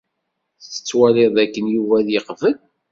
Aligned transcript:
Tettwaliḍ 0.73 1.29
dakken 1.35 1.65
Yuba 1.75 1.95
ad 2.01 2.07
yeqbel? 2.11 2.55